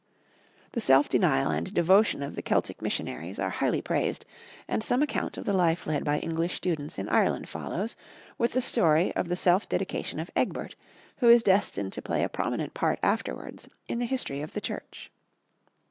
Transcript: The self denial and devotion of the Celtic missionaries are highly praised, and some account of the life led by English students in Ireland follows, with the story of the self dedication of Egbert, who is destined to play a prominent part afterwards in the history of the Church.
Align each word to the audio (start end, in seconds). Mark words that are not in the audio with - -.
The 0.71 0.81
self 0.81 1.09
denial 1.09 1.51
and 1.51 1.71
devotion 1.71 2.23
of 2.23 2.35
the 2.35 2.41
Celtic 2.41 2.81
missionaries 2.81 3.37
are 3.37 3.51
highly 3.51 3.83
praised, 3.83 4.25
and 4.67 4.83
some 4.83 5.03
account 5.03 5.37
of 5.37 5.45
the 5.45 5.53
life 5.53 5.85
led 5.85 6.03
by 6.03 6.17
English 6.17 6.55
students 6.55 6.97
in 6.97 7.07
Ireland 7.07 7.47
follows, 7.49 7.95
with 8.35 8.53
the 8.53 8.63
story 8.63 9.13
of 9.15 9.27
the 9.29 9.35
self 9.35 9.69
dedication 9.69 10.19
of 10.19 10.31
Egbert, 10.35 10.75
who 11.17 11.29
is 11.29 11.43
destined 11.43 11.93
to 11.93 12.01
play 12.01 12.23
a 12.23 12.29
prominent 12.29 12.73
part 12.73 12.97
afterwards 13.03 13.67
in 13.87 13.99
the 13.99 14.07
history 14.07 14.41
of 14.41 14.53
the 14.53 14.61
Church. 14.61 15.11